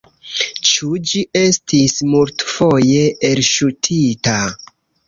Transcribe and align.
Ĉu 0.69 0.89
ĝi 1.11 1.21
estis 1.43 1.99
multfoje 2.15 3.07
elŝutita? 3.31 4.39